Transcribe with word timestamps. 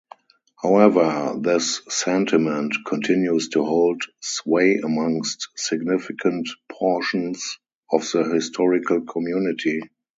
However, 0.59 1.39
this 1.41 1.83
sentiment 1.89 2.73
continues 2.87 3.49
to 3.49 3.63
hold 3.63 4.01
sway 4.19 4.77
amongst 4.83 5.49
significant 5.55 6.49
portions 6.71 7.59
of 7.91 8.01
the 8.11 8.23
historical 8.33 9.01
community. 9.01 9.79